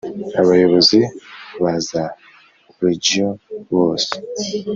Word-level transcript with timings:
Abayobozi 0.41 0.99
ba 1.61 1.73
za 1.87 2.03
Region 2.85 3.31
bose 3.73 4.13